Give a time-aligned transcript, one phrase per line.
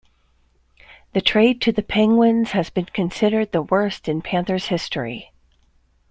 [1.13, 5.31] The trade to the Penguins has been considered the worst in Panthers history.